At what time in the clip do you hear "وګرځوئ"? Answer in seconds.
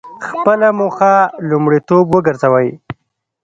2.11-2.69